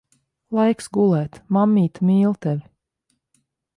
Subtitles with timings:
[0.59, 1.37] Laiks gulēt.
[1.57, 2.63] Mammīte mīl tevi.